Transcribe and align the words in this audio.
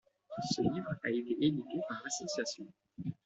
Ce 0.49 0.61
livre 0.63 0.95
a 1.03 1.09
été 1.11 1.37
édité 1.45 1.79
par 1.87 2.01
L'Association. 2.03 2.65